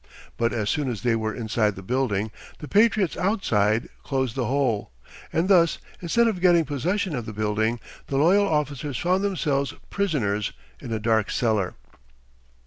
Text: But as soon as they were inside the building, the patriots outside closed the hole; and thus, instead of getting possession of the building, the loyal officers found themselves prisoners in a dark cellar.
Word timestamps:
But 0.35 0.51
as 0.51 0.67
soon 0.71 0.89
as 0.89 1.03
they 1.03 1.15
were 1.15 1.31
inside 1.35 1.75
the 1.75 1.83
building, 1.83 2.31
the 2.57 2.67
patriots 2.67 3.15
outside 3.15 3.87
closed 4.01 4.35
the 4.35 4.47
hole; 4.47 4.89
and 5.31 5.47
thus, 5.47 5.77
instead 6.01 6.27
of 6.27 6.41
getting 6.41 6.65
possession 6.65 7.15
of 7.15 7.27
the 7.27 7.33
building, 7.33 7.79
the 8.07 8.17
loyal 8.17 8.47
officers 8.47 8.97
found 8.97 9.23
themselves 9.23 9.75
prisoners 9.91 10.53
in 10.79 10.91
a 10.91 10.97
dark 10.97 11.29
cellar. 11.29 11.75